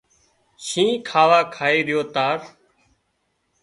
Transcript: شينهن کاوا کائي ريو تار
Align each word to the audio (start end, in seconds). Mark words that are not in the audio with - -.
شينهن 0.65 1.03
کاوا 1.09 1.39
کائي 1.55 1.79
ريو 1.87 2.01
تار 2.13 2.37